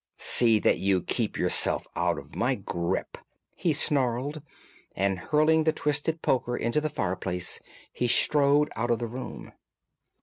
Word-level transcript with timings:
"See 0.17 0.57
that 0.57 0.79
you 0.79 1.03
keep 1.03 1.37
yourself 1.37 1.85
out 1.95 2.17
of 2.17 2.35
my 2.35 2.55
grip," 2.55 3.19
he 3.55 3.71
snarled, 3.71 4.41
and 4.95 5.19
hurling 5.19 5.63
the 5.63 5.71
twisted 5.73 6.23
poker 6.23 6.57
into 6.57 6.81
the 6.81 6.89
fireplace 6.89 7.59
he 7.93 8.07
strode 8.07 8.71
out 8.75 8.89
of 8.89 8.97
the 8.97 9.05
room. 9.05 9.53